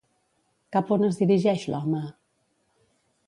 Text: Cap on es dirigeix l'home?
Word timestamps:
Cap 0.75 0.89
on 0.95 1.03
es 1.09 1.19
dirigeix 1.19 1.65
l'home? 1.73 2.01